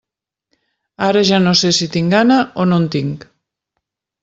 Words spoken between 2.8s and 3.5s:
en tinc.